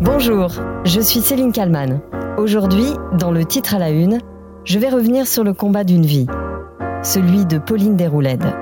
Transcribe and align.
Bonjour, 0.00 0.50
je 0.84 1.00
suis 1.00 1.20
Céline 1.20 1.52
Kalman. 1.52 2.00
Aujourd'hui, 2.36 2.84
dans 3.18 3.30
le 3.30 3.46
titre 3.46 3.74
à 3.74 3.78
la 3.78 3.88
une, 3.88 4.18
je 4.64 4.78
vais 4.78 4.90
revenir 4.90 5.26
sur 5.26 5.42
le 5.42 5.54
combat 5.54 5.84
d'une 5.84 6.04
vie, 6.04 6.26
celui 7.02 7.46
de 7.46 7.56
Pauline 7.56 7.96
Desrouledes. 7.96 8.52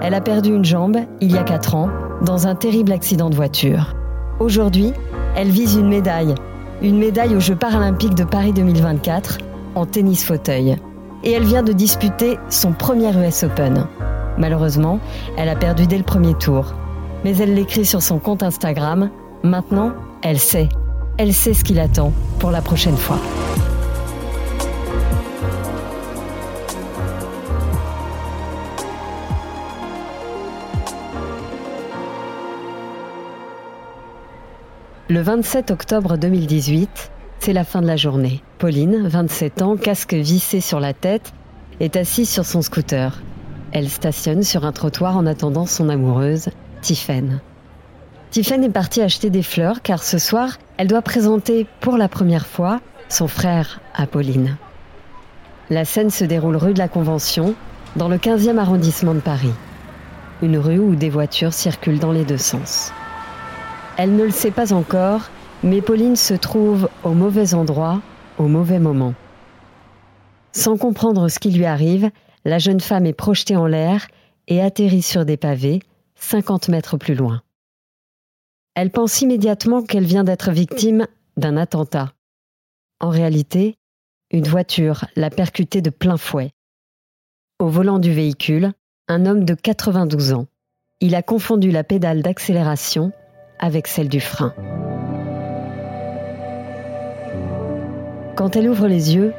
Elle 0.00 0.14
a 0.14 0.20
perdu 0.20 0.52
une 0.52 0.64
jambe 0.64 0.96
il 1.20 1.30
y 1.30 1.38
a 1.38 1.44
4 1.44 1.76
ans 1.76 1.88
dans 2.22 2.48
un 2.48 2.56
terrible 2.56 2.90
accident 2.90 3.30
de 3.30 3.36
voiture. 3.36 3.94
Aujourd'hui, 4.40 4.92
elle 5.36 5.50
vise 5.50 5.76
une 5.76 5.88
médaille, 5.88 6.34
une 6.82 6.98
médaille 6.98 7.36
aux 7.36 7.40
Jeux 7.40 7.54
paralympiques 7.54 8.16
de 8.16 8.24
Paris 8.24 8.52
2024 8.52 9.38
en 9.76 9.86
tennis 9.86 10.24
fauteuil. 10.24 10.76
Et 11.22 11.30
elle 11.30 11.44
vient 11.44 11.62
de 11.62 11.72
disputer 11.72 12.38
son 12.48 12.72
premier 12.72 13.16
US 13.16 13.44
Open. 13.44 13.86
Malheureusement, 14.36 14.98
elle 15.36 15.48
a 15.48 15.54
perdu 15.54 15.86
dès 15.86 15.98
le 15.98 16.02
premier 16.02 16.34
tour. 16.34 16.74
Mais 17.24 17.36
elle 17.36 17.54
l'écrit 17.54 17.84
sur 17.84 18.02
son 18.02 18.18
compte 18.18 18.42
Instagram. 18.42 19.10
Maintenant, 19.44 19.92
elle 20.22 20.38
sait. 20.38 20.68
Elle 21.18 21.34
sait 21.34 21.54
ce 21.54 21.64
qui 21.64 21.74
l'attend 21.74 22.12
pour 22.38 22.50
la 22.50 22.62
prochaine 22.62 22.96
fois. 22.96 23.18
Le 35.08 35.20
27 35.20 35.70
octobre 35.70 36.16
2018, 36.16 37.10
c'est 37.40 37.52
la 37.52 37.64
fin 37.64 37.82
de 37.82 37.86
la 37.86 37.96
journée. 37.96 38.42
Pauline, 38.58 39.06
27 39.06 39.60
ans, 39.60 39.76
casque 39.76 40.14
vissé 40.14 40.60
sur 40.60 40.80
la 40.80 40.94
tête, 40.94 41.34
est 41.80 41.96
assise 41.96 42.30
sur 42.30 42.46
son 42.46 42.62
scooter. 42.62 43.20
Elle 43.72 43.90
stationne 43.90 44.42
sur 44.42 44.64
un 44.64 44.72
trottoir 44.72 45.16
en 45.16 45.26
attendant 45.26 45.66
son 45.66 45.90
amoureuse, 45.90 46.48
Tiffen. 46.80 47.40
Tiffen 48.32 48.64
est 48.64 48.70
partie 48.70 49.02
acheter 49.02 49.28
des 49.28 49.42
fleurs 49.42 49.82
car 49.82 50.02
ce 50.02 50.16
soir, 50.16 50.56
elle 50.78 50.86
doit 50.86 51.02
présenter 51.02 51.66
pour 51.80 51.98
la 51.98 52.08
première 52.08 52.46
fois 52.46 52.80
son 53.10 53.28
frère 53.28 53.82
à 53.94 54.06
Pauline. 54.06 54.56
La 55.68 55.84
scène 55.84 56.08
se 56.08 56.24
déroule 56.24 56.56
rue 56.56 56.72
de 56.72 56.78
la 56.78 56.88
Convention, 56.88 57.54
dans 57.94 58.08
le 58.08 58.16
15e 58.16 58.56
arrondissement 58.56 59.12
de 59.12 59.20
Paris. 59.20 59.52
Une 60.40 60.56
rue 60.56 60.78
où 60.78 60.96
des 60.96 61.10
voitures 61.10 61.52
circulent 61.52 61.98
dans 61.98 62.10
les 62.10 62.24
deux 62.24 62.38
sens. 62.38 62.90
Elle 63.98 64.16
ne 64.16 64.24
le 64.24 64.30
sait 64.30 64.50
pas 64.50 64.72
encore, 64.72 65.28
mais 65.62 65.82
Pauline 65.82 66.16
se 66.16 66.32
trouve 66.32 66.88
au 67.04 67.10
mauvais 67.10 67.52
endroit, 67.52 68.00
au 68.38 68.48
mauvais 68.48 68.78
moment. 68.78 69.12
Sans 70.52 70.78
comprendre 70.78 71.28
ce 71.28 71.38
qui 71.38 71.50
lui 71.50 71.66
arrive, 71.66 72.10
la 72.46 72.58
jeune 72.58 72.80
femme 72.80 73.04
est 73.04 73.12
projetée 73.12 73.56
en 73.56 73.66
l'air 73.66 74.06
et 74.48 74.62
atterrit 74.62 75.02
sur 75.02 75.26
des 75.26 75.36
pavés, 75.36 75.80
50 76.16 76.70
mètres 76.70 76.96
plus 76.96 77.14
loin. 77.14 77.42
Elle 78.74 78.90
pense 78.90 79.20
immédiatement 79.20 79.82
qu'elle 79.82 80.04
vient 80.04 80.24
d'être 80.24 80.50
victime 80.50 81.06
d'un 81.36 81.58
attentat. 81.58 82.12
En 83.00 83.10
réalité, 83.10 83.76
une 84.30 84.46
voiture 84.46 85.04
l'a 85.14 85.28
percutée 85.28 85.82
de 85.82 85.90
plein 85.90 86.16
fouet. 86.16 86.52
Au 87.58 87.68
volant 87.68 87.98
du 87.98 88.12
véhicule, 88.12 88.72
un 89.08 89.26
homme 89.26 89.44
de 89.44 89.54
92 89.54 90.32
ans. 90.32 90.46
Il 91.00 91.14
a 91.14 91.22
confondu 91.22 91.70
la 91.70 91.84
pédale 91.84 92.22
d'accélération 92.22 93.12
avec 93.58 93.88
celle 93.88 94.08
du 94.08 94.20
frein. 94.20 94.54
Quand 98.36 98.56
elle 98.56 98.68
ouvre 98.70 98.88
les 98.88 99.14
yeux, 99.14 99.34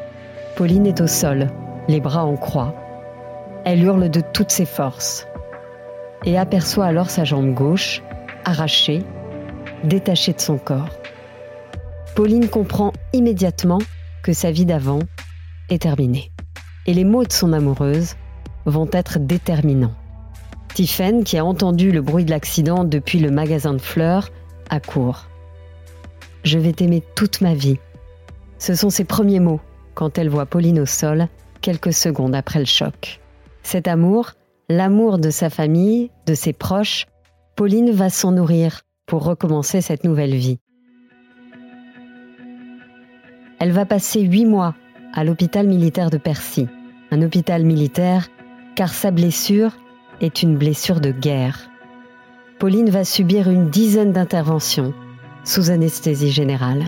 Pauline 0.56 0.86
est 0.86 1.02
au 1.02 1.08
sol, 1.08 1.48
les 1.88 2.00
bras 2.00 2.24
en 2.24 2.38
croix. 2.38 2.76
Elle 3.66 3.84
hurle 3.84 4.10
de 4.10 4.22
toutes 4.22 4.52
ses 4.52 4.66
forces 4.66 5.26
et 6.24 6.38
aperçoit 6.38 6.86
alors 6.86 7.10
sa 7.10 7.24
jambe 7.24 7.54
gauche, 7.54 8.04
arrachée, 8.46 9.04
détachée 9.84 10.34
de 10.34 10.42
son 10.42 10.58
corps. 10.58 10.90
Pauline 12.16 12.48
comprend 12.48 12.94
immédiatement 13.12 13.80
que 14.24 14.34
sa 14.34 14.52
vie 14.52 14.66
d'avant 14.66 15.00
est 15.70 15.82
terminée. 15.82 16.32
Et 16.86 16.94
les 16.94 17.04
mots 17.04 17.24
de 17.24 17.32
son 17.32 17.54
amoureuse 17.54 18.16
vont 18.66 18.90
être 18.92 19.20
déterminants. 19.20 19.96
Tiffen, 20.74 21.24
qui 21.24 21.38
a 21.38 21.46
entendu 21.46 21.92
le 21.92 22.02
bruit 22.02 22.26
de 22.26 22.32
l'accident 22.32 22.84
depuis 22.84 23.20
le 23.20 23.32
magasin 23.32 23.74
de 23.74 23.82
fleurs, 23.82 24.30
accourt. 24.70 25.28
Je 26.44 26.58
vais 26.58 26.74
t'aimer 26.74 27.04
toute 27.16 27.42
ma 27.42 27.54
vie. 27.54 27.78
Ce 28.58 28.76
sont 28.76 28.90
ses 28.90 29.06
premiers 29.06 29.40
mots 29.40 29.62
quand 29.94 30.18
elle 30.18 30.30
voit 30.30 30.46
Pauline 30.46 30.80
au 30.80 30.86
sol 30.86 31.28
quelques 31.62 31.94
secondes 31.94 32.36
après 32.36 32.60
le 32.60 32.66
choc. 32.66 33.22
Cet 33.62 33.88
amour, 33.88 34.32
l'amour 34.70 35.20
de 35.20 35.30
sa 35.30 35.50
famille, 35.50 36.12
de 36.26 36.34
ses 36.34 36.54
proches, 36.54 37.06
Pauline 37.56 37.92
va 37.92 38.10
s'en 38.10 38.32
nourrir 38.32 38.82
recommencer 39.22 39.82
cette 39.82 40.04
nouvelle 40.04 40.36
vie. 40.36 40.60
Elle 43.60 43.72
va 43.72 43.86
passer 43.86 44.22
huit 44.22 44.46
mois 44.46 44.76
à 45.14 45.24
l'hôpital 45.24 45.68
militaire 45.68 46.10
de 46.10 46.18
Percy, 46.18 46.68
un 47.12 47.22
hôpital 47.22 47.64
militaire 47.64 48.28
car 48.76 48.90
sa 48.90 49.12
blessure 49.12 49.72
est 50.22 50.42
une 50.42 50.58
blessure 50.58 51.00
de 51.00 51.12
guerre. 51.12 51.60
Pauline 52.60 52.90
va 52.90 53.04
subir 53.04 53.50
une 53.50 53.70
dizaine 53.70 54.12
d'interventions 54.12 54.94
sous 55.44 55.70
anesthésie 55.70 56.32
générale. 56.32 56.86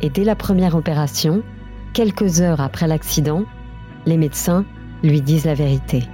Et 0.00 0.10
dès 0.10 0.24
la 0.24 0.36
première 0.36 0.76
opération, 0.76 1.42
quelques 1.92 2.40
heures 2.40 2.60
après 2.60 2.86
l'accident, 2.86 3.44
les 4.06 4.16
médecins 4.16 4.64
lui 5.02 5.20
disent 5.20 5.46
la 5.46 5.54
vérité. 5.54 6.04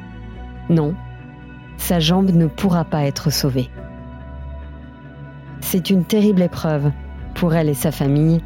Non, 0.68 0.94
sa 1.76 1.98
jambe 1.98 2.30
ne 2.30 2.46
pourra 2.46 2.84
pas 2.84 3.04
être 3.04 3.30
sauvée. 3.30 3.70
C'est 5.70 5.88
une 5.88 6.02
terrible 6.02 6.42
épreuve 6.42 6.90
pour 7.36 7.54
elle 7.54 7.68
et 7.68 7.74
sa 7.74 7.92
famille 7.92 8.40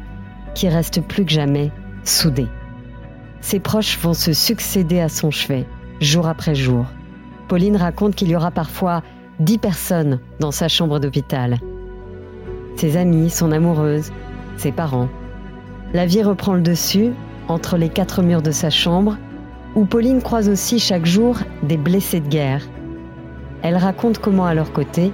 qui 0.53 0.69
restent 0.69 1.01
plus 1.01 1.25
que 1.25 1.31
jamais 1.31 1.71
soudées. 2.03 2.49
Ses 3.41 3.59
proches 3.59 3.97
vont 3.97 4.13
se 4.13 4.31
succéder 4.31 4.99
à 4.99 5.09
son 5.09 5.31
chevet, 5.31 5.65
jour 5.99 6.27
après 6.27 6.53
jour. 6.53 6.85
Pauline 7.47 7.77
raconte 7.77 8.13
qu'il 8.13 8.29
y 8.29 8.35
aura 8.35 8.51
parfois 8.51 9.01
dix 9.39 9.57
personnes 9.57 10.19
dans 10.39 10.51
sa 10.51 10.67
chambre 10.67 10.99
d'hôpital. 10.99 11.57
Ses 12.75 12.95
amis, 12.95 13.31
son 13.31 13.51
amoureuse, 13.51 14.11
ses 14.57 14.71
parents. 14.71 15.09
La 15.95 16.05
vie 16.05 16.21
reprend 16.21 16.53
le 16.53 16.61
dessus 16.61 17.09
entre 17.47 17.75
les 17.75 17.89
quatre 17.89 18.21
murs 18.21 18.43
de 18.43 18.51
sa 18.51 18.69
chambre, 18.69 19.17
où 19.73 19.85
Pauline 19.85 20.21
croise 20.21 20.47
aussi 20.47 20.77
chaque 20.77 21.07
jour 21.07 21.39
des 21.63 21.77
blessés 21.77 22.19
de 22.19 22.29
guerre. 22.29 22.61
Elle 23.63 23.77
raconte 23.77 24.19
comment 24.19 24.45
à 24.45 24.53
leur 24.53 24.71
côté, 24.73 25.11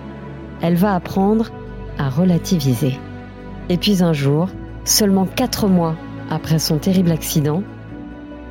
elle 0.62 0.76
va 0.76 0.94
apprendre 0.94 1.52
à 2.02 2.10
relativiser. 2.10 3.00
Et 3.70 3.78
puis 3.78 4.02
un 4.02 4.12
jour, 4.12 4.50
seulement 4.86 5.28
quatre 5.28 5.68
mois 5.68 5.96
après 6.32 6.58
son 6.58 6.80
terrible 6.80 7.12
accident, 7.12 7.62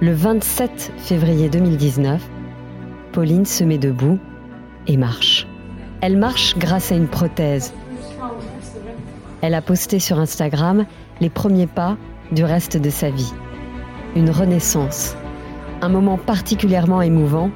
le 0.00 0.12
27 0.12 0.92
février 0.98 1.48
2019, 1.48 2.22
Pauline 3.12 3.44
se 3.44 3.64
met 3.64 3.76
debout 3.76 4.20
et 4.86 4.96
marche. 4.96 5.48
Elle 6.00 6.16
marche 6.16 6.56
grâce 6.56 6.92
à 6.92 6.94
une 6.94 7.08
prothèse. 7.08 7.74
Elle 9.42 9.54
a 9.54 9.62
posté 9.62 9.98
sur 9.98 10.20
Instagram 10.20 10.86
les 11.20 11.28
premiers 11.28 11.66
pas 11.66 11.96
du 12.30 12.44
reste 12.44 12.76
de 12.76 12.88
sa 12.88 13.10
vie. 13.10 13.32
Une 14.14 14.30
renaissance. 14.30 15.16
Un 15.82 15.88
moment 15.88 16.18
particulièrement 16.18 17.02
émouvant 17.02 17.50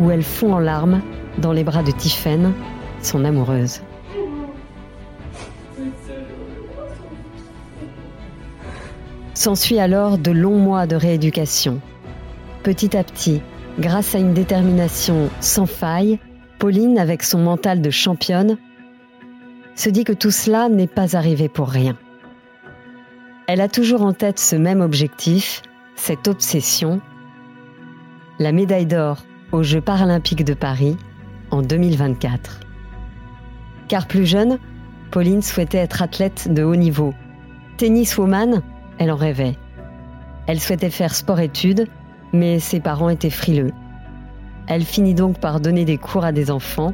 où 0.00 0.10
elle 0.10 0.24
fond 0.24 0.54
en 0.54 0.58
larmes 0.58 1.02
dans 1.38 1.52
les 1.52 1.62
bras 1.62 1.84
de 1.84 1.92
Tiffen, 1.92 2.52
son 3.00 3.24
amoureuse. 3.24 3.80
S'ensuit 9.40 9.78
alors 9.78 10.18
de 10.18 10.32
longs 10.32 10.58
mois 10.58 10.86
de 10.86 10.96
rééducation. 10.96 11.80
Petit 12.62 12.94
à 12.94 13.02
petit, 13.02 13.40
grâce 13.78 14.14
à 14.14 14.18
une 14.18 14.34
détermination 14.34 15.30
sans 15.40 15.64
faille, 15.64 16.18
Pauline, 16.58 16.98
avec 16.98 17.22
son 17.22 17.38
mental 17.38 17.80
de 17.80 17.88
championne, 17.88 18.58
se 19.76 19.88
dit 19.88 20.04
que 20.04 20.12
tout 20.12 20.30
cela 20.30 20.68
n'est 20.68 20.86
pas 20.86 21.16
arrivé 21.16 21.48
pour 21.48 21.70
rien. 21.70 21.96
Elle 23.46 23.62
a 23.62 23.68
toujours 23.68 24.02
en 24.02 24.12
tête 24.12 24.38
ce 24.38 24.56
même 24.56 24.82
objectif, 24.82 25.62
cette 25.96 26.28
obsession, 26.28 27.00
la 28.38 28.52
médaille 28.52 28.84
d'or 28.84 29.24
aux 29.52 29.62
Jeux 29.62 29.80
paralympiques 29.80 30.44
de 30.44 30.52
Paris 30.52 30.98
en 31.50 31.62
2024. 31.62 32.60
Car 33.88 34.06
plus 34.06 34.26
jeune, 34.26 34.58
Pauline 35.10 35.40
souhaitait 35.40 35.78
être 35.78 36.02
athlète 36.02 36.52
de 36.52 36.62
haut 36.62 36.76
niveau. 36.76 37.14
Tenniswoman, 37.78 38.60
elle 39.00 39.10
en 39.10 39.16
rêvait. 39.16 39.56
Elle 40.46 40.60
souhaitait 40.60 40.90
faire 40.90 41.14
sport-études, 41.14 41.88
mais 42.32 42.60
ses 42.60 42.78
parents 42.78 43.08
étaient 43.08 43.30
frileux. 43.30 43.72
Elle 44.68 44.84
finit 44.84 45.14
donc 45.14 45.40
par 45.40 45.58
donner 45.58 45.84
des 45.84 45.96
cours 45.96 46.24
à 46.24 46.32
des 46.32 46.50
enfants, 46.50 46.92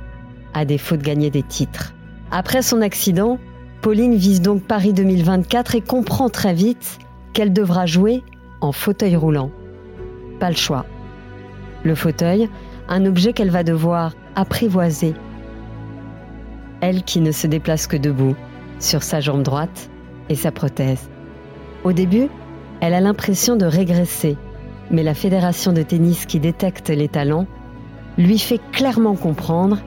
à 0.55 0.65
défaut 0.65 0.97
de 0.97 1.03
gagner 1.03 1.31
des 1.31 1.43
titres. 1.43 1.95
Après 2.31 2.63
son 2.63 2.81
accident, 2.81 3.39
Pauline 3.83 4.15
vise 4.15 4.41
donc 4.41 4.63
Paris 4.63 4.93
2024 4.93 5.75
et 5.75 5.81
comprend 5.81 6.31
très 6.31 6.55
vite 6.55 6.99
qu'elle 7.33 7.53
devra 7.53 7.87
jouer 7.87 8.23
en 8.61 8.73
fauteuil 8.73 9.17
roulant. 9.17 9.51
Pas 10.39 10.49
le 10.49 10.57
choix. 10.57 10.87
Le 11.83 11.95
fauteuil, 11.95 12.49
un 12.89 13.05
objet 13.05 13.33
qu'elle 13.33 13.51
va 13.51 13.65
devoir 13.65 14.15
apprivoiser. 14.37 15.15
Elle 16.81 17.03
qui 17.03 17.21
ne 17.21 17.33
se 17.33 17.47
déplace 17.47 17.87
que 17.87 17.97
debout, 17.97 18.37
sur 18.79 19.03
sa 19.03 19.21
jambe 19.21 19.43
droite 19.43 19.91
et 20.29 20.35
sa 20.35 20.53
prothèse. 20.53 21.09
Au 21.87 21.93
début, 21.93 22.27
elle 22.81 22.95
a 22.95 23.01
l'impression 23.01 23.55
de 23.55 23.65
régresser, 23.65 24.37
mais 24.91 25.05
la 25.05 25.15
fédération 25.15 25.73
de 25.73 25.83
tennis 25.83 26.27
qui 26.27 26.41
détecte 26.41 26.91
les 26.91 27.07
talents 27.07 27.47
lui 28.19 28.41
fait 28.41 28.61
clairement 28.73 29.15
comprendre 29.15 29.79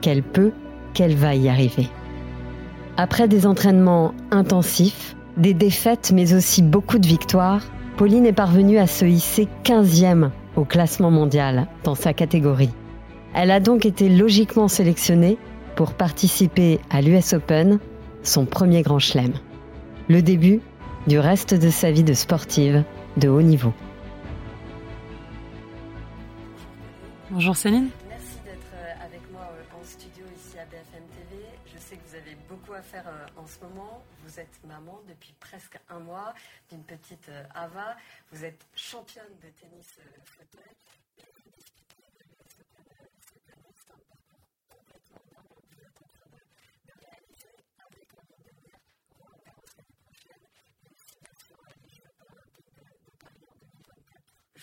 qu'elle 0.00 0.24
peut, 0.24 0.50
qu'elle 0.94 1.14
va 1.14 1.36
y 1.36 1.48
arriver. 1.48 1.88
Après 2.96 3.28
des 3.28 3.46
entraînements 3.46 4.14
intensifs, 4.32 5.14
des 5.36 5.54
défaites 5.54 6.10
mais 6.12 6.34
aussi 6.34 6.60
beaucoup 6.60 6.98
de 6.98 7.06
victoires, 7.06 7.62
Pauline 7.96 8.26
est 8.26 8.32
parvenue 8.32 8.78
à 8.78 8.88
se 8.88 9.04
hisser 9.04 9.46
15e 9.62 10.30
au 10.56 10.64
classement 10.64 11.12
mondial 11.12 11.68
dans 11.84 11.94
sa 11.94 12.12
catégorie. 12.14 12.74
Elle 13.32 13.52
a 13.52 13.60
donc 13.60 13.86
été 13.86 14.08
logiquement 14.08 14.66
sélectionnée 14.66 15.38
pour 15.76 15.92
participer 15.92 16.80
à 16.90 17.00
l'US 17.00 17.32
Open, 17.32 17.78
son 18.24 18.44
premier 18.44 18.82
grand 18.82 18.98
chelem. 18.98 19.34
Le 20.08 20.20
début 20.20 20.60
du 21.06 21.18
reste 21.18 21.54
de 21.54 21.70
sa 21.70 21.90
vie 21.90 22.04
de 22.04 22.14
sportive 22.14 22.84
de 23.16 23.28
haut 23.28 23.42
niveau. 23.42 23.72
Bonjour 27.30 27.56
Céline. 27.56 27.90
Merci 28.08 28.38
d'être 28.44 28.72
euh, 28.74 29.04
avec 29.04 29.20
moi 29.32 29.48
euh, 29.52 29.78
en 29.78 29.84
studio 29.84 30.24
ici 30.34 30.58
à 30.58 30.64
BFM 30.64 31.04
TV. 31.08 31.42
Je 31.66 31.78
sais 31.78 31.96
que 31.96 32.08
vous 32.08 32.14
avez 32.14 32.36
beaucoup 32.48 32.72
à 32.72 32.82
faire 32.82 33.06
euh, 33.08 33.40
en 33.40 33.46
ce 33.46 33.60
moment. 33.60 34.02
Vous 34.24 34.40
êtes 34.40 34.60
maman 34.66 35.00
depuis 35.08 35.34
presque 35.40 35.78
un 35.90 35.98
mois 35.98 36.32
d'une 36.70 36.84
petite 36.84 37.28
Ava. 37.54 37.96
Vous 38.32 38.44
êtes 38.44 38.66
championne 38.74 39.24
de 39.42 39.48
tennis 39.60 39.98
fauteuil. 40.24 40.74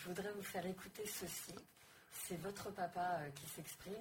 Je 0.02 0.08
voudrais 0.08 0.32
vous 0.36 0.42
faire 0.42 0.66
écouter 0.66 1.04
ceci. 1.06 1.54
C'est 2.12 2.42
votre 2.42 2.74
papa 2.74 3.20
euh, 3.20 3.30
qui 3.36 3.46
s'exprime. 3.52 3.94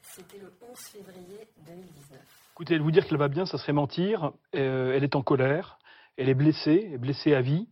C'était 0.00 0.38
le 0.38 0.52
11 0.70 0.78
février 0.78 1.48
2019. 1.66 2.20
Écoutez, 2.52 2.78
vous 2.78 2.92
dire 2.92 3.04
qu'elle 3.04 3.18
va 3.18 3.26
bien, 3.26 3.44
ça 3.44 3.58
serait 3.58 3.72
mentir. 3.72 4.30
Euh, 4.54 4.94
elle 4.94 5.02
est 5.02 5.16
en 5.16 5.22
colère, 5.22 5.78
elle 6.18 6.28
est 6.28 6.34
blessée, 6.34 6.96
blessée 6.98 7.34
à 7.34 7.40
vie. 7.40 7.66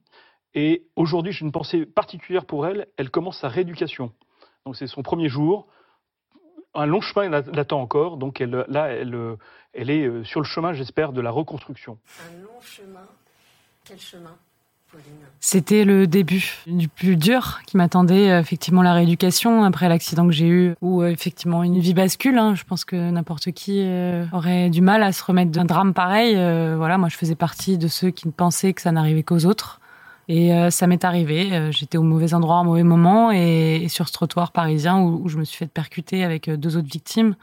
Et 0.55 0.89
aujourd'hui, 0.97 1.31
j'ai 1.31 1.45
une 1.45 1.53
pensée 1.53 1.87
particulière 1.87 2.47
pour 2.47 2.67
elle. 2.67 2.89
Elle 2.97 3.11
commence 3.11 3.39
sa 3.39 3.49
rééducation. 3.49 4.13
Donc 4.65 4.75
c'est 4.75 4.89
son 4.89 5.05
premier 5.05 5.29
jour. 5.29 5.69
Un 6.75 6.87
long 6.87 7.01
chemin 7.01 7.29
l'attend 7.29 7.81
encore. 7.81 8.17
Donc 8.17 8.41
elle, 8.41 8.65
là, 8.67 8.89
elle, 8.89 9.15
euh, 9.15 9.37
elle 9.73 9.91
est 9.91 10.25
sur 10.25 10.41
le 10.41 10.47
chemin, 10.47 10.73
j'espère, 10.73 11.13
de 11.13 11.21
la 11.21 11.31
reconstruction. 11.31 12.01
Un 12.29 12.43
long 12.43 12.61
chemin. 12.61 13.07
Quel 13.85 14.01
chemin? 14.01 14.37
C'était 15.49 15.85
le 15.85 16.09
début 16.09 16.57
du 16.67 16.89
plus 16.89 17.17
dur 17.17 17.61
qui 17.67 17.77
m'attendait, 17.77 18.33
euh, 18.33 18.41
effectivement, 18.41 18.83
la 18.83 18.95
rééducation 18.95 19.63
après 19.63 19.89
l'accident 19.89 20.27
que 20.27 20.33
j'ai 20.33 20.49
eu, 20.49 20.75
ou 20.81 21.03
euh, 21.03 21.09
effectivement 21.09 21.63
une 21.63 21.79
vie 21.79 21.95
bascule. 21.95 22.37
Hein. 22.37 22.57
Je 22.57 22.65
pense 22.65 22.85
que 22.85 22.97
n'importe 22.97 23.53
qui 23.53 23.83
euh, 23.85 24.25
aurait 24.33 24.71
du 24.71 24.81
mal 24.81 25.05
à 25.05 25.13
se 25.13 25.23
remettre 25.23 25.53
d'un 25.53 25.65
drame 25.65 25.95
pareil. 25.95 26.35
voilà, 26.77 26.99
moi, 26.99 27.09
je 27.09 27.17
faisais 27.17 27.37
partie 27.37 27.79
de 27.79 27.87
ceux 27.87 28.11
qui 28.11 28.27
ne 28.27 28.33
pensaient 28.33 28.73
que 28.73 28.83
ça 28.83 28.91
n'arrivait 28.91 29.23
qu'aux 29.23 29.45
autres. 29.45 29.81
Et 30.29 30.51
ça 30.71 30.89
m'est 30.89 31.05
arrivé. 31.05 31.71
J'étais 31.71 31.99
au 31.99 32.03
mauvais 32.03 32.35
endroit, 32.35 32.59
au 32.59 32.65
mauvais 32.65 32.83
moment, 32.83 33.31
et, 33.31 33.87
sur 33.89 34.09
ce 34.09 34.13
trottoir 34.13 34.51
parisien 34.51 34.99
où, 34.99 35.21
où, 35.23 35.29
je 35.29 35.39
me 35.39 35.45
suis 35.45 35.59
fait 35.59 35.69
percuter 35.69 36.25
avec 36.25 36.51
deux 36.51 36.77
autres 36.77 36.89
victimes. 36.89 37.37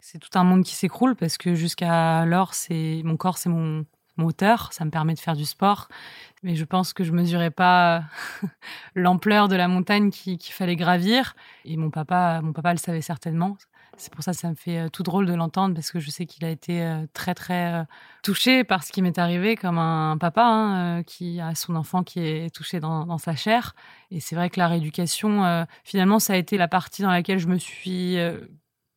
C'est 0.00 0.18
tout 0.18 0.36
un 0.36 0.42
monde 0.42 0.64
qui 0.64 0.74
s'écroule 0.74 1.14
parce 1.14 1.38
que 1.38 1.54
jusqu'à 1.54 2.24
l'heure, 2.24 2.54
c'est 2.54 3.02
mon 3.04 3.16
corps, 3.16 3.38
c'est 3.38 3.50
mon 3.50 3.84
moteur. 4.18 4.72
Ça 4.72 4.84
me 4.84 4.90
permet 4.90 5.14
de 5.14 5.20
faire 5.20 5.36
du 5.36 5.44
sport 5.44 5.88
mais 6.42 6.54
je 6.54 6.64
pense 6.64 6.92
que 6.92 7.04
je 7.04 7.12
mesurais 7.12 7.50
pas 7.50 8.04
l'ampleur 8.94 9.48
de 9.48 9.56
la 9.56 9.68
montagne 9.68 10.10
qu'il 10.10 10.38
fallait 10.52 10.76
gravir. 10.76 11.34
Et 11.64 11.76
mon 11.76 11.90
papa, 11.90 12.40
mon 12.42 12.52
papa 12.52 12.72
le 12.72 12.78
savait 12.78 13.00
certainement. 13.00 13.56
C'est 13.96 14.12
pour 14.12 14.22
ça 14.22 14.30
que 14.30 14.38
ça 14.38 14.48
me 14.48 14.54
fait 14.54 14.78
euh, 14.78 14.88
tout 14.88 15.02
drôle 15.02 15.26
de 15.26 15.34
l'entendre 15.34 15.74
parce 15.74 15.90
que 15.90 15.98
je 15.98 16.10
sais 16.10 16.24
qu'il 16.24 16.44
a 16.44 16.50
été 16.50 16.82
euh, 16.84 17.04
très 17.14 17.34
très 17.34 17.74
euh, 17.74 17.84
touché 18.22 18.62
par 18.62 18.84
ce 18.84 18.92
qui 18.92 19.02
m'est 19.02 19.18
arrivé 19.18 19.56
comme 19.56 19.78
un 19.78 20.16
papa 20.18 20.44
hein, 20.44 21.02
qui 21.02 21.40
a 21.40 21.56
son 21.56 21.74
enfant 21.74 22.04
qui 22.04 22.20
est 22.20 22.54
touché 22.54 22.78
dans 22.78 23.18
sa 23.18 23.34
chair. 23.34 23.74
Et 24.12 24.20
c'est 24.20 24.36
vrai 24.36 24.50
que 24.50 24.60
la 24.60 24.68
rééducation, 24.68 25.66
finalement, 25.84 26.18
ça 26.18 26.34
a 26.34 26.36
été 26.36 26.56
la 26.56 26.68
partie 26.68 27.02
dans 27.02 27.10
laquelle 27.10 27.38
je 27.38 27.48
me 27.48 27.58
suis 27.58 28.16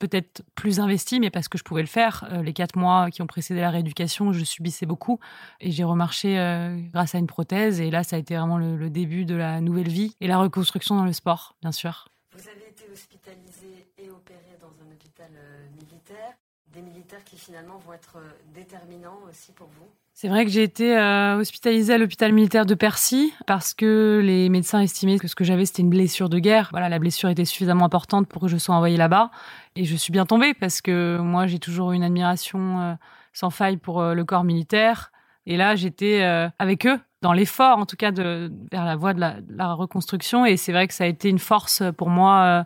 peut-être 0.01 0.41
plus 0.55 0.79
investi, 0.79 1.19
mais 1.19 1.29
parce 1.29 1.47
que 1.47 1.57
je 1.57 1.63
pouvais 1.63 1.81
le 1.81 1.87
faire. 1.87 2.27
Euh, 2.31 2.41
les 2.41 2.53
quatre 2.53 2.75
mois 2.75 3.11
qui 3.11 3.21
ont 3.21 3.27
précédé 3.27 3.61
la 3.61 3.69
rééducation, 3.69 4.33
je 4.33 4.43
subissais 4.43 4.87
beaucoup 4.87 5.19
et 5.59 5.69
j'ai 5.69 5.83
remarché 5.83 6.39
euh, 6.39 6.81
grâce 6.91 7.13
à 7.13 7.19
une 7.19 7.27
prothèse. 7.27 7.79
Et 7.79 7.91
là, 7.91 8.03
ça 8.03 8.15
a 8.15 8.19
été 8.19 8.35
vraiment 8.35 8.57
le, 8.57 8.89
début 8.89 9.25
de 9.25 9.35
la 9.35 9.61
nouvelle 9.61 9.87
vie 9.87 10.15
et 10.19 10.27
la 10.27 10.37
reconstruction 10.39 10.95
dans 10.95 11.05
le 11.05 11.13
sport, 11.13 11.55
bien 11.61 11.71
sûr. 11.71 12.09
Vous 12.35 12.49
avez 12.49 12.69
été 12.69 12.85
hospitalisé 12.91 13.87
et 13.97 14.09
opéré 14.09 14.57
dans 14.59 14.73
un 14.83 14.91
hôpital 14.91 15.29
euh, 15.35 15.67
militaire, 15.79 16.33
des 16.73 16.81
militaires 16.81 17.23
qui 17.23 17.37
finalement 17.37 17.77
vont 17.77 17.93
être 17.93 18.17
déterminants 18.53 19.19
aussi 19.29 19.51
pour 19.51 19.67
vous 19.67 19.89
c'est 20.13 20.27
vrai 20.27 20.45
que 20.45 20.51
j'ai 20.51 20.63
été 20.63 20.97
euh, 20.97 21.37
hospitalisée 21.37 21.93
à 21.93 21.97
l'hôpital 21.97 22.31
militaire 22.33 22.65
de 22.65 22.75
Percy 22.75 23.33
parce 23.47 23.73
que 23.73 24.21
les 24.23 24.49
médecins 24.49 24.79
estimaient 24.81 25.17
que 25.17 25.27
ce 25.27 25.35
que 25.35 25.43
j'avais 25.43 25.65
c'était 25.65 25.81
une 25.81 25.89
blessure 25.89 26.29
de 26.29 26.37
guerre. 26.37 26.67
Voilà, 26.71 26.89
la 26.89 26.99
blessure 26.99 27.29
était 27.29 27.45
suffisamment 27.45 27.85
importante 27.85 28.27
pour 28.27 28.41
que 28.41 28.47
je 28.47 28.57
sois 28.57 28.75
envoyée 28.75 28.97
là-bas. 28.97 29.31
Et 29.75 29.85
je 29.85 29.95
suis 29.95 30.11
bien 30.11 30.25
tombée 30.25 30.53
parce 30.53 30.81
que 30.81 31.17
moi 31.17 31.47
j'ai 31.47 31.59
toujours 31.59 31.93
eu 31.93 31.95
une 31.95 32.03
admiration 32.03 32.81
euh, 32.81 32.93
sans 33.33 33.49
faille 33.49 33.77
pour 33.77 34.01
euh, 34.01 34.13
le 34.13 34.25
corps 34.25 34.43
militaire. 34.43 35.11
Et 35.47 35.57
là 35.57 35.75
j'étais 35.75 36.21
avec 36.59 36.85
eux 36.85 36.99
dans 37.23 37.33
l'effort 37.33 37.79
en 37.79 37.87
tout 37.87 37.95
cas 37.95 38.11
de 38.11 38.51
vers 38.71 38.85
la 38.85 38.95
voie 38.95 39.15
de 39.15 39.19
la, 39.19 39.41
de 39.41 39.57
la 39.57 39.73
reconstruction. 39.73 40.45
Et 40.45 40.55
c'est 40.55 40.71
vrai 40.71 40.87
que 40.87 40.93
ça 40.93 41.05
a 41.05 41.07
été 41.07 41.29
une 41.29 41.39
force 41.39 41.81
pour 41.97 42.09
moi 42.09 42.63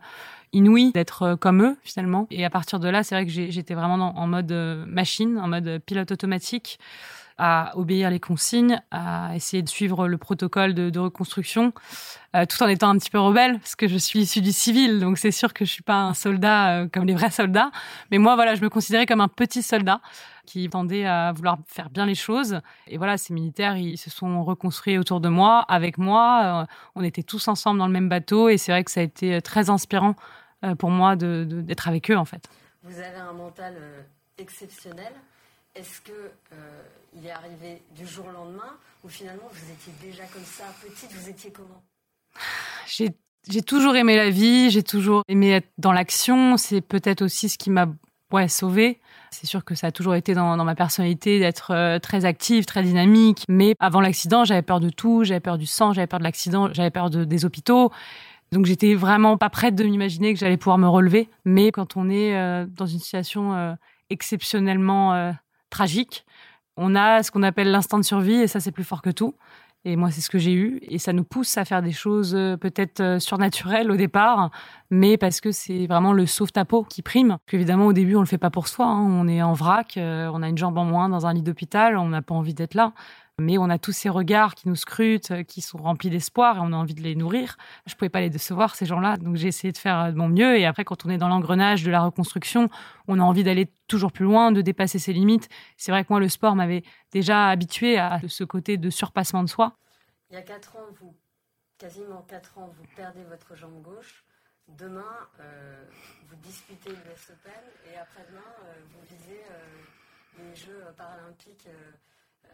inouïe 0.52 0.92
d'être 0.92 1.36
comme 1.36 1.64
eux 1.64 1.78
finalement. 1.84 2.28
Et 2.32 2.44
à 2.44 2.50
partir 2.50 2.82
de 2.82 2.90
là 2.90 3.04
c'est 3.04 3.16
vrai 3.16 3.26
que 3.26 3.32
j'étais 3.32 3.76
vraiment 3.76 4.20
en 4.20 4.28
mode 4.28 4.52
machine 4.88 5.40
en 5.40 5.48
mode 5.48 5.80
pilote 5.86 6.12
automatique 6.12 6.80
à 7.38 7.72
obéir 7.76 8.10
les 8.10 8.20
consignes, 8.20 8.82
à 8.92 9.36
essayer 9.36 9.62
de 9.62 9.70
suivre 9.70 10.08
le 10.08 10.18
protocole 10.18 10.74
de, 10.74 11.00
reconstruction, 11.00 11.74
euh, 12.36 12.46
tout 12.46 12.62
en 12.64 12.68
étant 12.68 12.90
un 12.90 12.98
petit 12.98 13.10
peu 13.10 13.20
rebelle, 13.20 13.60
parce 13.60 13.76
que 13.76 13.88
je 13.88 13.98
suis 13.98 14.20
issue 14.20 14.42
du 14.42 14.52
civil, 14.52 15.00
donc 15.00 15.18
c'est 15.18 15.32
sûr 15.32 15.54
que 15.54 15.66
je 15.66 15.72
suis 15.72 15.84
pas 15.84 16.02
un 16.02 16.14
soldat 16.14 16.72
euh, 16.72 16.88
comme 16.92 17.06
les 17.06 17.14
vrais 17.14 17.32
soldats. 17.32 17.72
Mais 18.12 18.18
moi, 18.18 18.36
voilà, 18.36 18.56
je 18.56 18.62
me 18.62 18.70
considérais 18.70 19.06
comme 19.06 19.22
un 19.22 19.28
petit 19.28 19.62
soldat 19.62 20.02
qui 20.46 20.70
tendait 20.70 21.06
à 21.06 21.34
vouloir 21.34 21.58
faire 21.66 21.90
bien 21.90 22.06
les 22.06 22.16
choses. 22.16 22.62
Et 22.88 22.98
voilà, 22.98 23.18
ces 23.18 23.34
militaires, 23.34 23.77
ils 23.77 23.98
se 23.98 24.10
sont 24.10 24.44
reconstruits 24.44 24.98
autour 24.98 25.20
de 25.20 25.30
moi, 25.30 25.65
avec 25.68 25.98
moi. 25.98 26.62
Euh, 26.63 26.65
on 26.96 27.04
était 27.04 27.24
tous 27.24 27.48
ensemble 27.48 27.80
dans 27.80 27.88
le 27.88 27.94
même 27.94 28.10
bateau, 28.10 28.48
et 28.48 28.58
c'est 28.58 28.72
vrai 28.72 28.84
que 28.84 28.92
ça 28.92 29.01
a 29.01 29.04
été 29.04 29.42
très 29.42 29.70
inspirant 29.70 30.15
pour 30.80 30.89
moi 30.89 31.15
d'être 31.15 31.48
de, 31.48 31.62
d'être 31.62 31.88
avec 31.88 32.10
eux, 32.10 32.18
en 32.18 32.25
fait. 32.25 32.48
Vous 32.84 32.98
avez 32.98 33.18
un 33.18 33.34
mental 33.34 33.75
exceptionnel. 34.38 35.13
Est-ce 35.75 36.00
que 36.01 36.12
euh, 36.53 37.25
est 37.25 37.32
arrivé 37.32 37.82
du 37.96 38.08
jour 38.08 38.25
au 38.27 38.32
lendemain 38.32 38.77
ou 39.03 39.10
finalement 39.10 39.50
vous 39.51 39.72
étiez 39.72 39.94
déjà 40.01 40.24
comme 40.25 40.44
ça, 40.44 40.63
petite, 40.82 41.12
vous 41.12 41.29
étiez 41.29 41.51
comment? 41.51 41.84
J'ai 42.88 43.62
toujours 43.62 43.96
aimé 43.96 44.15
la 44.15 44.29
vie, 44.29 44.70
j'ai 44.72 44.84
toujours 44.84 45.24
aimé 45.27 45.51
être 45.51 45.67
dans 45.77 45.91
l'action. 45.91 46.58
C'est 46.58 46.82
peut-être 46.82 47.22
aussi 47.22 47.50
ce 47.50 47.58
qui 47.58 47.70
m'a 47.70 47.88
ouais, 48.32 48.48
sauvée. 48.48 49.00
C'est 49.32 49.46
sûr 49.46 49.63
que 49.63 49.75
ça 49.75 49.88
a 49.88 49.91
toujours 49.91 50.15
été 50.15 50.34
dans, 50.34 50.55
ma 50.63 50.75
personnalité 50.75 51.39
d'être 51.39 51.72
euh, 51.72 52.00
très 52.00 52.25
active, 52.25 52.65
très 52.65 52.82
dynamique. 52.82 53.44
Mais 53.50 53.75
avant 53.79 54.01
l'accident, 54.01 54.46
j'avais 54.46 54.62
peur 54.62 54.79
de 54.79 54.89
tout. 54.89 55.24
J'avais 55.24 55.41
peur 55.41 55.58
du 55.58 55.65
sang, 55.65 55.94
j'avais 55.94 56.08
peur 56.08 56.20
de 56.20 56.24
l'accident, 56.24 56.74
j'avais 56.74 56.89
peur 56.89 57.10
de, 57.10 57.24
des 57.24 57.46
hôpitaux. 57.46 57.91
Donc 58.51 58.65
j'étais 58.65 58.96
vraiment 58.96 59.38
pas 59.38 59.50
prête 59.50 59.75
de 59.75 59.84
m'imaginer 59.84 60.34
que 60.34 60.39
j'allais 60.39 60.58
pouvoir 60.58 60.77
me 60.77 60.88
relever. 60.88 61.29
Mais 61.44 61.72
quand 61.72 61.98
on 61.98 62.10
est 62.10 62.36
euh, 62.36 62.65
dans 62.65 62.86
une 62.86 63.00
situation 63.00 63.75
exceptionnellement 64.10 65.34
tragique. 65.75 66.25
On 66.77 66.96
a 66.96 67.22
ce 67.22 67.32
qu'on 67.32 67.44
appelle 67.44 67.70
l'instinct 67.70 68.00
de 68.00 68.05
survie 68.05 68.36
et 68.36 68.48
ça, 68.48 68.60
c'est 68.60 68.72
plus 68.72 68.84
fort 68.86 69.01
que 69.01 69.10
tout. 69.10 69.36
Et 69.88 69.98
moi, 69.98 70.10
c'est 70.10 70.22
ce 70.22 70.32
que 70.32 70.39
j'ai 70.39 70.53
eu. 70.53 70.79
Et 70.82 70.98
ça 70.98 71.13
nous 71.13 71.24
pousse 71.24 71.58
à 71.58 71.65
faire 71.65 71.84
des 71.84 71.91
choses 71.91 72.34
euh, 72.34 72.58
peut-être 72.58 73.01
euh, 73.01 73.20
surnaturelles 73.20 73.91
au 73.91 73.96
départ, 73.96 74.50
mais 74.89 75.15
parce 75.15 75.41
que 75.41 75.51
c'est 75.51 75.86
vraiment 75.86 76.12
le 76.12 76.25
sauve-ta-peau 76.25 76.84
qui 76.84 77.03
prime. 77.03 77.38
Évidemment, 77.51 77.86
au 77.86 77.94
début, 77.94 78.15
on 78.15 78.22
le 78.22 78.25
fait 78.25 78.39
pas 78.39 78.50
pour 78.50 78.67
soi. 78.67 78.88
Hein. 78.88 79.03
On 79.03 79.27
est 79.27 79.44
en 79.44 79.53
vrac, 79.53 79.98
euh, 79.98 80.32
on 80.34 80.41
a 80.41 80.50
une 80.50 80.58
jambe 80.58 80.77
en 80.79 80.86
moins 80.86 81.08
dans 81.08 81.27
un 81.27 81.34
lit 81.34 81.44
d'hôpital, 81.44 81.98
on 81.98 82.10
n'a 82.10 82.24
pas 82.24 82.34
envie 82.34 82.55
d'être 82.55 82.74
là 82.74 82.94
mais 83.39 83.58
on 83.58 83.70
a 83.70 83.77
tous 83.77 83.92
ces 83.92 84.10
regards 84.10 84.56
qui 84.56 84.70
nous 84.70 84.75
scrutent, 84.75 85.32
euh, 85.32 85.44
qui 85.44 85.62
sont 85.62 85.77
remplis 85.77 86.10
d'espoir 86.10 86.58
et 86.58 86.60
on 86.62 86.72
a 86.72 86.75
envie 86.75 86.94
de 86.94 87.01
les 87.01 87.15
nourrir. 87.15 87.58
Je 87.86 87.96
pouvais 87.96 88.10
pas 88.10 88.22
les 88.22 88.30
décevoir 88.30 88.75
ces 88.75 88.86
gens-là, 88.86 89.18
donc 89.18 89.36
j'ai 89.36 89.48
essayé 89.48 89.72
de 89.74 89.77
faire 89.77 90.13
de 90.13 90.18
mon 90.18 90.30
mieux. 90.30 90.58
Et 90.58 90.65
après, 90.65 90.86
quand 90.86 91.06
on 91.06 91.10
est 91.10 91.18
dans 91.18 91.27
l'engrenage 91.27 91.84
de 91.84 91.92
la 91.92 92.01
reconstruction, 92.01 92.70
on 93.08 93.20
a 93.20 93.24
envie 93.24 93.44
d'aller 93.44 93.70
toujours 93.88 94.12
plus 94.12 94.25
loin, 94.25 94.51
de 94.51 94.62
dépasser 94.62 95.00
ses 95.00 95.12
limites. 95.12 95.50
C'est 95.75 95.92
vrai 95.92 96.04
que 96.04 96.08
moi, 96.12 96.20
le 96.20 96.30
sport 96.30 96.56
m'avait 96.56 96.84
déjà 97.12 97.50
habitué 97.50 97.98
à 97.98 98.22
ce 98.27 98.44
côté 98.44 98.77
de 98.77 98.89
surpassement 98.89 99.44
de 99.44 99.50
soi. 99.50 99.77
Il 100.30 100.36
y 100.36 100.39
a 100.39 100.42
quatre 100.42 100.77
ans, 100.77 100.88
vous, 101.01 101.15
quasiment 101.77 102.22
quatre 102.22 102.58
ans, 102.58 102.72
vous 102.77 102.86
perdez 102.96 103.24
votre 103.25 103.56
jambe 103.56 103.82
gauche. 103.82 104.24
Demain, 104.68 105.04
euh, 105.42 105.84
vous 106.27 106.36
disputez 106.38 106.89
l'US 106.89 107.30
Open 107.30 107.51
et 107.92 107.98
après-demain, 107.98 108.39
euh, 108.63 108.74
vous 108.92 109.15
visez 109.15 109.42
les 110.39 110.56
Jeux 110.56 110.84
paralympiques 110.98 111.68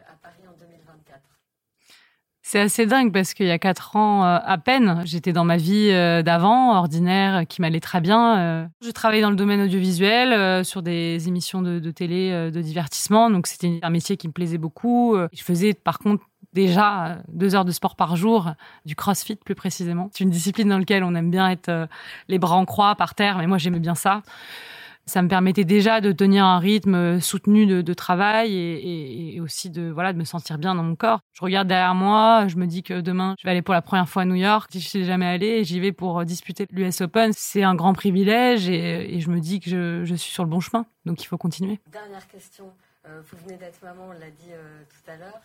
à 0.08 0.16
Paris 0.22 0.42
en 0.48 0.58
2024 0.58 1.20
c'est 2.44 2.60
assez 2.60 2.84
dingue 2.84 3.12
parce 3.12 3.32
qu'il 3.32 3.46
y 3.46 3.50
a 3.50 3.58
quatre 3.58 3.96
ans 3.96 4.24
à 4.24 4.58
peine, 4.58 5.00
j'étais 5.06 5.32
dans 5.32 5.44
ma 5.44 5.56
vie 5.56 5.88
d'avant, 6.22 6.76
ordinaire, 6.76 7.46
qui 7.48 7.62
m'allait 7.62 7.80
très 7.80 8.02
bien. 8.02 8.68
Je 8.84 8.90
travaillais 8.90 9.22
dans 9.22 9.30
le 9.30 9.36
domaine 9.36 9.62
audiovisuel, 9.62 10.62
sur 10.62 10.82
des 10.82 11.28
émissions 11.28 11.62
de, 11.62 11.90
télé, 11.92 12.50
de 12.50 12.60
divertissement, 12.60 13.30
donc 13.30 13.46
c'était 13.46 13.78
un 13.80 13.88
métier 13.88 14.18
qui 14.18 14.28
me 14.28 14.32
plaisait 14.32 14.58
beaucoup. 14.58 15.16
Je 15.32 15.42
faisais 15.42 15.72
par 15.72 15.98
contre 15.98 16.26
déjà 16.52 17.18
deux 17.28 17.54
heures 17.54 17.64
de 17.64 17.72
sport 17.72 17.96
par 17.96 18.16
jour, 18.16 18.52
du 18.84 18.94
crossfit 18.94 19.36
plus 19.36 19.54
précisément. 19.54 20.10
C'est 20.12 20.24
une 20.24 20.30
discipline 20.30 20.68
dans 20.68 20.78
laquelle 20.78 21.04
on 21.04 21.14
aime 21.14 21.30
bien 21.30 21.48
être 21.50 21.68
euh, 21.68 21.86
les 22.28 22.38
bras 22.38 22.56
en 22.56 22.64
croix 22.64 22.94
par 22.94 23.14
terre, 23.14 23.38
mais 23.38 23.46
moi 23.46 23.58
j'aimais 23.58 23.80
bien 23.80 23.94
ça. 23.94 24.22
Ça 25.04 25.20
me 25.20 25.28
permettait 25.28 25.64
déjà 25.64 26.00
de 26.00 26.12
tenir 26.12 26.44
un 26.44 26.58
rythme 26.58 27.20
soutenu 27.20 27.66
de, 27.66 27.94
travail 27.94 28.54
et, 28.54 29.31
aussi 29.42 29.70
de 29.70 29.90
voilà 29.90 30.12
de 30.12 30.18
me 30.18 30.24
sentir 30.24 30.58
bien 30.58 30.74
dans 30.74 30.82
mon 30.82 30.96
corps. 30.96 31.20
Je 31.32 31.42
regarde 31.42 31.68
derrière 31.68 31.94
moi, 31.94 32.46
je 32.48 32.56
me 32.56 32.66
dis 32.66 32.82
que 32.82 33.00
demain 33.00 33.34
je 33.38 33.44
vais 33.44 33.50
aller 33.50 33.62
pour 33.62 33.74
la 33.74 33.82
première 33.82 34.08
fois 34.08 34.22
à 34.22 34.24
New 34.24 34.34
York. 34.34 34.70
Si 34.72 34.80
je 34.80 34.88
suis 34.88 35.04
jamais 35.04 35.26
allée, 35.26 35.64
j'y 35.64 35.80
vais 35.80 35.92
pour 35.92 36.24
disputer 36.24 36.66
l'US 36.70 37.00
Open. 37.00 37.32
C'est 37.34 37.62
un 37.62 37.74
grand 37.74 37.92
privilège 37.92 38.68
et, 38.68 39.20
je 39.20 39.30
me 39.30 39.40
dis 39.40 39.60
que 39.60 40.04
je, 40.04 40.14
suis 40.14 40.32
sur 40.32 40.44
le 40.44 40.50
bon 40.50 40.60
chemin. 40.60 40.86
Donc 41.04 41.22
il 41.22 41.26
faut 41.26 41.38
continuer. 41.38 41.80
Dernière 41.90 42.26
question. 42.28 42.72
Euh, 43.06 43.20
vous 43.30 43.36
venez 43.44 43.56
d'être 43.56 43.82
maman, 43.82 44.08
on 44.10 44.12
l'a 44.12 44.30
dit 44.30 44.52
euh, 44.52 44.82
tout 44.88 45.10
à 45.10 45.16
l'heure. 45.16 45.40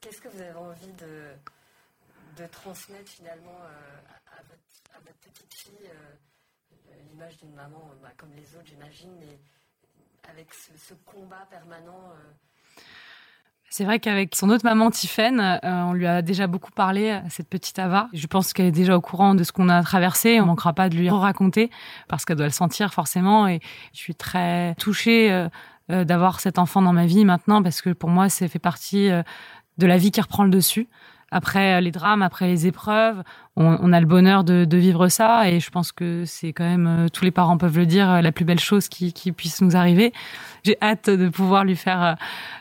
Qu'est-ce 0.00 0.20
que 0.20 0.28
vous 0.28 0.42
avez 0.42 0.58
envie 0.58 0.92
de, 0.92 2.46
transmettre 2.48 3.10
finalement 3.10 3.58
euh, 3.62 4.00
à, 4.38 4.98
votre, 4.98 5.16
petite 5.18 5.54
fille 5.54 5.88
euh, 5.88 6.94
L'image 7.10 7.38
d'une 7.38 7.54
maman 7.54 7.90
euh, 7.90 8.02
bah, 8.02 8.12
comme 8.16 8.32
les 8.34 8.54
autres, 8.54 8.66
j'imagine, 8.66 9.14
mais 9.18 9.38
avec 10.28 10.52
ce, 10.52 10.94
combat 11.06 11.46
permanent. 11.50 12.12
C'est 13.76 13.82
vrai 13.82 13.98
qu'avec 13.98 14.36
son 14.36 14.50
autre 14.50 14.64
maman, 14.64 14.88
Tiffaine, 14.92 15.58
on 15.64 15.94
lui 15.94 16.06
a 16.06 16.22
déjà 16.22 16.46
beaucoup 16.46 16.70
parlé 16.70 17.20
cette 17.28 17.48
petite 17.48 17.76
Ava. 17.80 18.08
Je 18.12 18.28
pense 18.28 18.52
qu'elle 18.52 18.66
est 18.66 18.70
déjà 18.70 18.96
au 18.96 19.00
courant 19.00 19.34
de 19.34 19.42
ce 19.42 19.50
qu'on 19.50 19.68
a 19.68 19.82
traversé. 19.82 20.40
On 20.40 20.46
manquera 20.46 20.72
pas 20.74 20.88
de 20.88 20.94
lui 20.94 21.10
raconter 21.10 21.70
parce 22.06 22.24
qu'elle 22.24 22.36
doit 22.36 22.46
le 22.46 22.52
sentir 22.52 22.94
forcément. 22.94 23.48
Et 23.48 23.58
je 23.92 23.98
suis 23.98 24.14
très 24.14 24.76
touchée 24.76 25.48
d'avoir 25.88 26.38
cet 26.38 26.60
enfant 26.60 26.82
dans 26.82 26.92
ma 26.92 27.06
vie 27.06 27.24
maintenant 27.24 27.64
parce 27.64 27.82
que 27.82 27.90
pour 27.90 28.10
moi, 28.10 28.28
c'est 28.28 28.46
fait 28.46 28.60
partie 28.60 29.08
de 29.08 29.86
la 29.88 29.96
vie 29.96 30.12
qui 30.12 30.20
reprend 30.20 30.44
le 30.44 30.50
dessus. 30.50 30.86
Après 31.36 31.80
les 31.80 31.90
drames, 31.90 32.22
après 32.22 32.46
les 32.46 32.68
épreuves, 32.68 33.24
on, 33.56 33.92
a 33.92 34.00
le 34.00 34.06
bonheur 34.06 34.44
de, 34.44 34.76
vivre 34.76 35.08
ça 35.08 35.48
et 35.50 35.58
je 35.58 35.68
pense 35.70 35.90
que 35.90 36.24
c'est 36.24 36.52
quand 36.52 36.64
même, 36.64 36.86
euh, 36.86 37.08
tous 37.08 37.24
les 37.24 37.32
parents 37.32 37.58
peuvent 37.58 37.76
le 37.76 37.86
dire, 37.86 38.22
la 38.22 38.30
plus 38.30 38.44
belle 38.44 38.60
chose 38.60 38.88
qui, 38.88 39.12
puisse 39.32 39.60
nous 39.60 39.76
arriver. 39.76 40.12
J'ai 40.64 40.76
hâte 40.80 41.10
de 41.10 41.28
pouvoir 41.28 41.64
lui 41.64 41.74
faire 41.74 42.02
euh, 42.02 42.14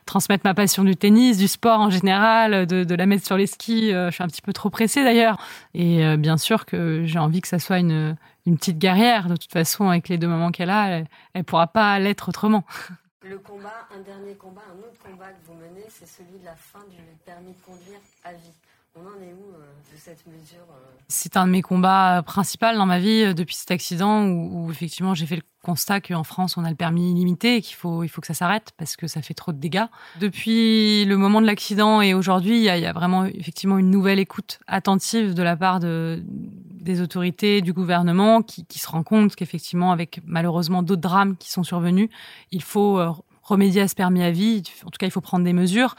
transmettre 0.08 0.44
ma 0.44 0.56
passion 0.56 0.84
du 0.84 0.96
tennis, 0.96 1.38
du 1.38 1.48
sport 1.48 1.82
en 1.82 1.92
général, 1.92 2.66
de, 2.66 2.96
la 2.96 3.06
mettre 3.06 3.28
sur 3.28 3.38
les 3.38 3.46
skis. 3.46 3.94
Euh, 3.94 4.10
je 4.10 4.16
suis 4.16 4.24
un 4.24 4.28
petit 4.28 4.42
peu 4.42 4.54
trop 4.54 4.72
pressée 4.72 5.04
d'ailleurs. 5.04 5.38
Et 5.76 6.18
bien 6.18 6.38
sûr 6.38 6.66
que 6.66 7.04
j'ai 7.06 7.20
envie 7.20 7.42
que 7.42 7.48
ça 7.48 7.60
soit 7.60 7.78
une, 7.78 8.16
petite 8.46 8.80
guerrière. 8.80 9.28
De 9.28 9.36
toute 9.36 9.52
façon, 9.52 9.90
avec 9.90 10.10
les 10.10 10.18
deux 10.18 10.28
mamans 10.28 10.52
qu'elle 10.52 10.72
a, 10.72 10.88
elle, 10.88 11.08
elle 11.36 11.44
pourra 11.44 11.68
pas 11.68 12.00
l'être 12.00 12.30
autrement. 12.30 12.64
Le 13.24 13.40
combat, 13.40 13.88
un 13.96 14.02
dernier 14.02 14.36
combat, 14.36 14.64
un 14.70 14.80
autre 14.80 15.00
combat 15.02 15.32
que 15.32 15.46
vous 15.46 15.54
menez, 15.54 15.86
c'est 15.90 16.06
celui 16.06 16.40
de 16.40 16.46
la 16.46 16.58
fin 16.58 16.84
du 16.90 16.98
permis 17.26 17.54
de 17.54 17.62
conduire 17.62 18.00
à 18.26 18.34
vie. 18.34 18.54
On 18.96 19.02
en 19.02 19.22
est 19.24 19.34
où 19.34 19.56
euh, 19.56 19.66
de 19.92 19.98
cette 19.98 20.24
mesure 20.28 20.68
euh 20.70 20.98
C'est 21.08 21.36
un 21.36 21.48
de 21.48 21.52
mes 21.52 21.64
combats 21.64 22.22
principaux 22.24 22.76
dans 22.76 22.86
ma 22.86 23.00
vie 23.00 23.24
euh, 23.24 23.34
depuis 23.34 23.56
cet 23.56 23.72
accident 23.72 24.28
où, 24.28 24.70
effectivement 24.70 25.16
j'ai 25.16 25.26
fait 25.26 25.38
le 25.38 25.42
constat 25.64 26.00
qu'en 26.00 26.24
France 26.24 26.58
on 26.58 26.64
a 26.64 26.70
le 26.70 26.76
permis 26.76 27.10
illimité 27.10 27.56
et 27.56 27.62
qu'il 27.64 27.76
faut, 27.76 28.04
il 28.04 28.08
faut 28.08 28.22
que 28.22 28.28
ça 28.28 28.36
s'arrête 28.36 28.72
parce 28.78 28.96
que 28.96 29.08
ça 29.08 29.24
fait 29.24 29.34
trop 29.34 29.52
de 29.52 29.58
dégâts. 29.58 29.86
Depuis 30.20 31.06
le 31.06 31.18
moment 31.18 31.42
de 31.42 31.48
l'accident 31.48 32.02
et 32.02 32.14
aujourd'hui, 32.14 32.58
il 32.58 32.64
y, 32.66 32.70
a, 32.70 32.94
vraiment 32.94 33.26
effectivement 33.26 33.80
une 33.80 33.90
nouvelle 33.90 34.20
écoute 34.20 34.60
attentive 34.68 35.34
de 35.34 35.42
la 35.42 35.58
part 35.58 35.80
de, 35.80 36.22
des 36.28 37.02
autorités, 37.02 37.62
du 37.62 37.74
gouvernement 37.74 38.44
qui, 38.44 38.64
qui 38.64 38.78
se 38.78 38.88
rend 38.88 39.02
compte 39.02 39.36
qu'effectivement 39.36 39.92
avec 39.92 40.22
malheureusement 40.24 40.84
d'autres 40.84 41.02
drames 41.02 41.36
qui 41.36 41.50
sont 41.50 41.64
survenus, 41.64 42.10
il 42.52 42.62
faut 42.62 43.00
remédier 43.44 43.82
à 43.82 43.88
ce 43.88 43.96
permis 43.96 44.24
à 44.24 44.32
vie. 44.32 44.64
En 44.86 44.90
tout 44.90 44.98
cas, 44.98 45.06
il 45.06 45.12
faut 45.12 45.22
prendre 45.22 45.46
des 45.46 45.54
mesures. 45.54 45.96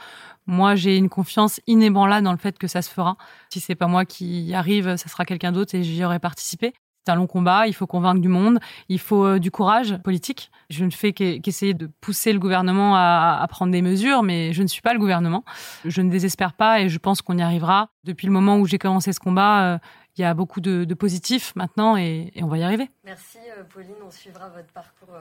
Moi, 0.47 0.75
j'ai 0.75 0.97
une 0.97 1.09
confiance 1.09 1.59
inébranlable 1.67 2.23
dans 2.23 2.31
le 2.31 2.37
fait 2.37 2.57
que 2.57 2.67
ça 2.67 2.81
se 2.81 2.89
fera. 2.89 3.17
Si 3.49 3.59
c'est 3.59 3.75
pas 3.75 3.87
moi 3.87 4.05
qui 4.05 4.43
y 4.43 4.53
arrive, 4.53 4.95
ça 4.97 5.09
sera 5.09 5.25
quelqu'un 5.25 5.51
d'autre 5.51 5.73
et 5.75 5.83
j'y 5.83 6.03
aurai 6.03 6.19
participé. 6.19 6.73
C'est 7.05 7.11
un 7.11 7.15
long 7.15 7.27
combat, 7.27 7.67
il 7.67 7.73
faut 7.73 7.85
convaincre 7.85 8.19
du 8.19 8.29
monde, 8.29 8.59
il 8.89 8.99
faut 8.99 9.25
euh, 9.25 9.39
du 9.39 9.51
courage 9.51 9.95
politique. 10.03 10.49
Je 10.71 10.85
ne 10.85 10.89
fais 10.89 11.13
qu'essayer 11.13 11.75
de 11.75 11.85
pousser 12.01 12.33
le 12.33 12.39
gouvernement 12.39 12.95
à, 12.95 13.45
prendre 13.47 13.71
des 13.71 13.83
mesures, 13.83 14.23
mais 14.23 14.53
je 14.53 14.63
ne 14.63 14.67
suis 14.67 14.81
pas 14.81 14.91
le 14.91 14.97
gouvernement. 14.97 15.43
Je 15.83 16.01
ne 16.01 16.09
désespère 16.09 16.53
pas 16.53 16.81
et 16.81 16.89
je 16.89 16.97
pense 16.97 17.21
qu'on 17.21 17.37
y 17.37 17.43
arrivera. 17.43 17.89
Depuis 18.05 18.25
le 18.25 18.33
moment 18.33 18.57
où 18.57 18.65
j'ai 18.65 18.79
commencé 18.79 19.13
ce 19.13 19.19
combat, 19.19 19.75
euh, 19.75 19.77
il 20.17 20.21
y 20.21 20.23
a 20.23 20.33
beaucoup 20.33 20.61
de, 20.61 20.91
positifs 20.95 21.53
maintenant 21.55 21.95
et, 21.95 22.31
on 22.41 22.47
va 22.47 22.57
y 22.57 22.63
arriver. 22.63 22.89
Merci 23.03 23.37
euh, 23.55 23.63
Pauline, 23.71 23.93
on 24.03 24.09
suivra 24.09 24.49
votre 24.49 24.71
parcours 24.73 25.13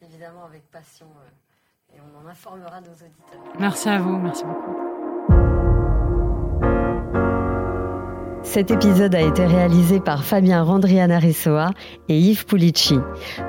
évidemment 0.00 0.46
avec 0.46 0.70
passion 0.70 1.06
et 1.94 1.98
on 2.00 2.24
en 2.24 2.28
informera 2.28 2.80
nos 2.80 2.92
auditeurs. 2.92 3.54
Merci 3.58 3.88
à 3.88 3.98
vous, 3.98 4.16
merci 4.18 4.44
beaucoup. 4.44 4.88
Cet 8.48 8.70
épisode 8.70 9.14
a 9.14 9.20
été 9.20 9.44
réalisé 9.44 10.00
par 10.00 10.24
Fabien 10.24 10.62
Randriana 10.62 11.18
Rissoa 11.18 11.72
et 12.08 12.18
Yves 12.18 12.46
Pulici. 12.46 12.98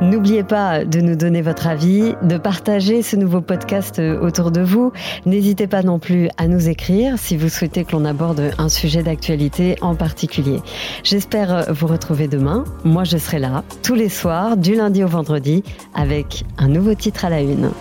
N'oubliez 0.01 0.43
pas 0.43 0.83
de 0.83 0.99
nous 0.99 1.15
donner 1.15 1.41
votre 1.41 1.67
avis, 1.67 2.15
de 2.21 2.37
partager 2.37 3.01
ce 3.01 3.15
nouveau 3.15 3.39
podcast 3.39 3.99
autour 3.99 4.51
de 4.51 4.59
vous. 4.59 4.91
N'hésitez 5.25 5.67
pas 5.67 5.83
non 5.83 5.99
plus 5.99 6.27
à 6.37 6.47
nous 6.47 6.67
écrire 6.67 7.17
si 7.17 7.37
vous 7.37 7.47
souhaitez 7.47 7.85
que 7.85 7.93
l'on 7.93 8.03
aborde 8.03 8.51
un 8.57 8.67
sujet 8.67 9.01
d'actualité 9.01 9.77
en 9.79 9.95
particulier. 9.95 10.59
J'espère 11.03 11.71
vous 11.71 11.87
retrouver 11.87 12.27
demain. 12.27 12.65
Moi, 12.83 13.05
je 13.05 13.17
serai 13.17 13.39
là 13.39 13.63
tous 13.83 13.95
les 13.95 14.09
soirs, 14.09 14.57
du 14.57 14.75
lundi 14.75 15.03
au 15.03 15.07
vendredi, 15.07 15.63
avec 15.93 16.43
un 16.57 16.67
nouveau 16.67 16.93
titre 16.93 17.23
à 17.23 17.29
la 17.29 17.41
une. 17.41 17.71